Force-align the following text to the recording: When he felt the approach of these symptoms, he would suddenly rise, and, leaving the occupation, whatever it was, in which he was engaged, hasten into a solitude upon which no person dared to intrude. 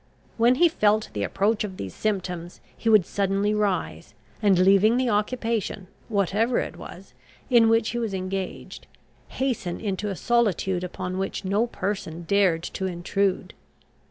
When 0.37 0.55
he 0.55 0.67
felt 0.67 1.11
the 1.13 1.21
approach 1.21 1.63
of 1.63 1.77
these 1.77 1.93
symptoms, 1.93 2.59
he 2.75 2.89
would 2.89 3.05
suddenly 3.05 3.53
rise, 3.53 4.15
and, 4.41 4.57
leaving 4.57 4.97
the 4.97 5.09
occupation, 5.11 5.85
whatever 6.09 6.57
it 6.57 6.75
was, 6.75 7.13
in 7.51 7.69
which 7.69 7.89
he 7.89 7.99
was 7.99 8.11
engaged, 8.15 8.87
hasten 9.27 9.79
into 9.79 10.09
a 10.09 10.15
solitude 10.15 10.83
upon 10.83 11.19
which 11.19 11.45
no 11.45 11.67
person 11.67 12.23
dared 12.23 12.63
to 12.63 12.87
intrude. 12.87 13.53